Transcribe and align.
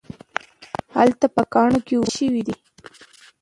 هلته 0.97 1.25
په 1.35 1.41
کاڼو 1.53 1.79
کې 1.87 1.93
اوبه 1.97 2.11
شوي 2.17 2.41
دي 2.47 2.55